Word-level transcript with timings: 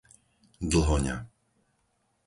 Dlhoňa 0.69 1.17